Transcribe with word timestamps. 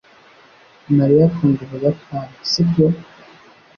Mariya 0.97 1.23
akunda 1.29 1.59
Ubuyapani, 1.63 2.35
sibyo? 2.49 2.87